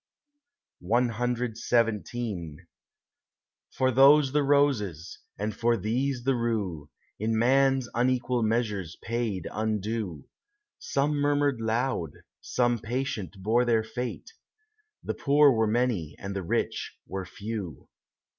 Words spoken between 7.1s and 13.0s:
In man's unequal measures paid undue: Some murmured loud, some